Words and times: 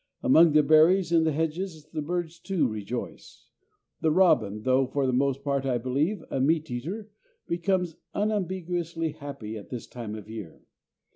Among 0.23 0.53
the 0.53 0.63
berries 0.63 1.11
in 1.11 1.25
the 1.25 1.31
hedges 1.31 1.85
the 1.93 2.01
birds, 2.01 2.39
too, 2.39 2.67
rejoice. 2.67 3.45
The 4.01 4.09
robin, 4.09 4.63
though 4.63 4.87
for 4.87 5.05
the 5.05 5.13
most 5.13 5.43
part, 5.43 5.63
I 5.63 5.77
believe, 5.77 6.23
a 6.31 6.39
meat 6.41 6.71
eater, 6.71 7.11
becomes 7.45 7.97
unambiguously 8.15 9.11
happy 9.11 9.57
at 9.57 9.69
this 9.69 9.85
time 9.85 10.15
of 10.15 10.27
year. 10.27 10.63